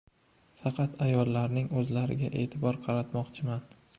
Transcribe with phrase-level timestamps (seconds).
[0.61, 3.63] faqat ayollarning o‘zlariga e’tibor qaratmoqchiman